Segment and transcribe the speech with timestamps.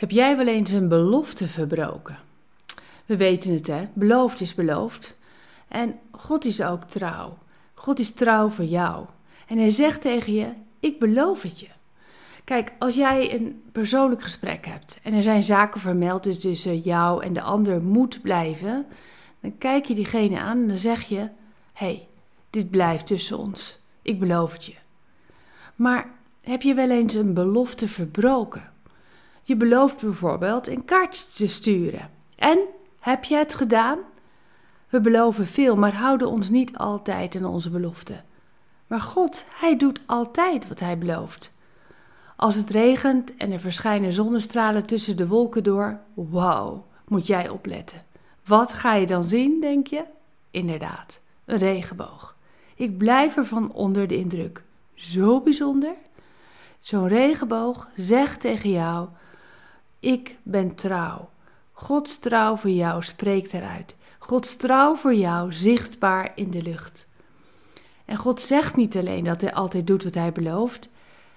[0.00, 2.18] Heb jij wel eens een belofte verbroken?
[3.06, 3.82] We weten het, hè?
[3.92, 5.18] Beloofd is beloofd.
[5.68, 7.38] En God is ook trouw.
[7.74, 9.06] God is trouw voor jou.
[9.46, 11.68] En hij zegt tegen je: Ik beloof het je.
[12.44, 17.24] Kijk, als jij een persoonlijk gesprek hebt en er zijn zaken vermeld dus tussen jou
[17.24, 18.86] en de ander moet blijven,
[19.40, 21.28] dan kijk je diegene aan en dan zeg je:
[21.72, 22.08] hey,
[22.50, 23.78] dit blijft tussen ons.
[24.02, 24.74] Ik beloof het je.
[25.76, 26.10] Maar
[26.42, 28.72] heb je wel eens een belofte verbroken?
[29.42, 32.10] Je belooft bijvoorbeeld een kaart te sturen.
[32.36, 32.58] En
[33.00, 33.98] heb je het gedaan?
[34.88, 38.24] We beloven veel, maar houden ons niet altijd aan onze beloften.
[38.86, 41.52] Maar God, Hij doet altijd wat Hij belooft.
[42.36, 48.04] Als het regent en er verschijnen zonnestralen tussen de wolken door, wauw, moet jij opletten.
[48.44, 50.04] Wat ga je dan zien, denk je?
[50.50, 52.36] Inderdaad, een regenboog.
[52.74, 54.62] Ik blijf ervan onder de indruk.
[54.94, 55.94] Zo bijzonder.
[56.78, 59.08] Zo'n regenboog zegt tegen jou:
[60.00, 61.28] ik ben trouw.
[61.72, 63.96] Gods trouw voor jou spreekt eruit.
[64.18, 67.08] Gods trouw voor jou zichtbaar in de lucht.
[68.04, 70.88] En God zegt niet alleen dat hij altijd doet wat hij belooft.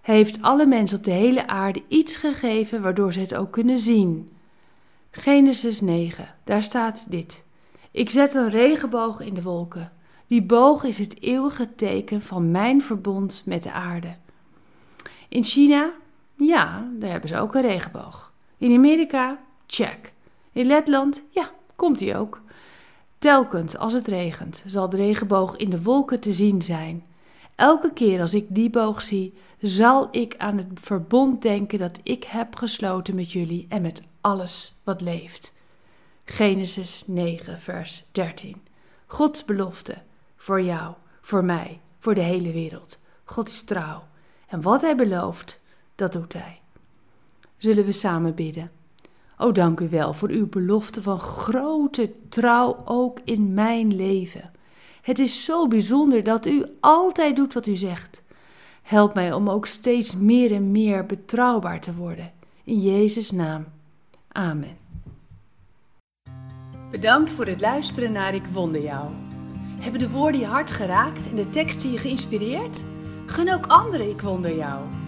[0.00, 3.78] Hij heeft alle mensen op de hele aarde iets gegeven waardoor ze het ook kunnen
[3.78, 4.32] zien.
[5.10, 7.44] Genesis 9, daar staat dit.
[7.90, 9.92] Ik zet een regenboog in de wolken.
[10.26, 14.16] Die boog is het eeuwige teken van mijn verbond met de aarde.
[15.28, 15.92] In China,
[16.36, 18.32] ja, daar hebben ze ook een regenboog.
[18.58, 20.12] In Amerika, check.
[20.52, 22.42] In Letland, ja, komt hij ook.
[23.18, 27.04] Telkens als het regent, zal de regenboog in de wolken te zien zijn.
[27.54, 32.24] Elke keer als ik die boog zie, zal ik aan het verbond denken dat ik
[32.24, 35.52] heb gesloten met jullie en met alles wat leeft.
[36.24, 38.62] Genesis 9, vers 13.
[39.06, 39.94] Gods belofte
[40.36, 42.98] voor jou, voor mij, voor de hele wereld.
[43.24, 44.02] God is trouw.
[44.46, 45.60] En wat hij belooft,
[45.94, 46.60] dat doet hij
[47.58, 48.70] zullen we samen bidden.
[49.36, 54.50] O dank u wel voor uw belofte van grote trouw ook in mijn leven.
[55.02, 58.22] Het is zo bijzonder dat u altijd doet wat u zegt.
[58.82, 62.32] Help mij om ook steeds meer en meer betrouwbaar te worden.
[62.64, 63.66] In Jezus' naam.
[64.28, 64.76] Amen.
[66.90, 69.08] Bedankt voor het luisteren naar Ik Wonder Jou.
[69.80, 72.84] Hebben de woorden je hart geraakt en de teksten je geïnspireerd?
[73.26, 75.07] Gun ook anderen Ik Wonder Jou.